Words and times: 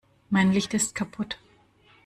Mein 0.31 0.51
Licht 0.51 0.73
ist 0.73 0.95
kaputt. 0.95 1.37